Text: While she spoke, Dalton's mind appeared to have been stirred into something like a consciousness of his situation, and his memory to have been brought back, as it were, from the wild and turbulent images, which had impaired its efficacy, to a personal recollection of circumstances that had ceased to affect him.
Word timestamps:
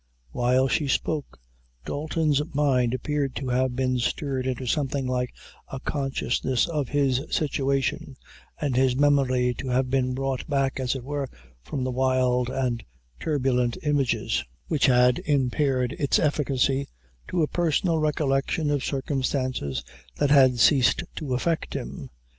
While 0.31 0.67
she 0.67 0.87
spoke, 0.87 1.39
Dalton's 1.85 2.41
mind 2.55 2.95
appeared 2.95 3.35
to 3.35 3.49
have 3.49 3.75
been 3.75 3.99
stirred 3.99 4.47
into 4.47 4.65
something 4.65 5.05
like 5.05 5.31
a 5.71 5.79
consciousness 5.79 6.67
of 6.67 6.89
his 6.89 7.21
situation, 7.29 8.17
and 8.59 8.75
his 8.75 8.95
memory 8.95 9.53
to 9.59 9.67
have 9.67 9.91
been 9.91 10.15
brought 10.15 10.49
back, 10.49 10.79
as 10.79 10.95
it 10.95 11.03
were, 11.03 11.29
from 11.61 11.83
the 11.83 11.91
wild 11.91 12.49
and 12.49 12.83
turbulent 13.19 13.77
images, 13.83 14.43
which 14.67 14.87
had 14.87 15.19
impaired 15.19 15.93
its 15.99 16.17
efficacy, 16.17 16.87
to 17.27 17.43
a 17.43 17.47
personal 17.47 17.99
recollection 17.99 18.71
of 18.71 18.83
circumstances 18.83 19.83
that 20.15 20.31
had 20.31 20.57
ceased 20.57 21.03
to 21.17 21.35
affect 21.35 21.75
him. 21.75 22.09